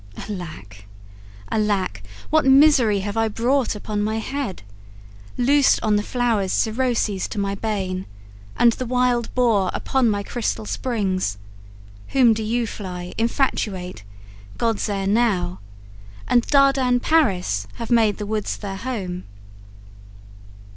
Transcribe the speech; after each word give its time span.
Alack! 0.27 0.85
alack! 1.51 2.01
What 2.31 2.43
misery 2.47 3.01
have 3.01 3.15
I 3.15 3.27
brought 3.27 3.75
upon 3.75 4.01
my 4.01 4.17
head! 4.17 4.63
Loosed 5.37 5.79
on 5.83 5.95
the 5.95 6.01
flowers 6.01 6.51
Siroces 6.51 7.27
to 7.27 7.37
my 7.37 7.53
bane, 7.53 8.07
And 8.57 8.71
the 8.73 8.87
wild 8.87 9.31
boar 9.35 9.69
upon 9.75 10.09
my 10.09 10.23
crystal 10.23 10.65
springs! 10.65 11.37
Whom 12.17 12.33
do 12.33 12.41
you 12.41 12.65
fly, 12.65 13.13
infatuate? 13.19 14.01
gods 14.57 14.89
ere 14.89 15.05
now, 15.05 15.59
And 16.27 16.47
Dardan 16.47 16.99
Paris, 16.99 17.67
have 17.75 17.91
made 17.91 18.17
the 18.17 18.25
woods 18.25 18.57
their 18.57 18.77
home. 18.77 19.25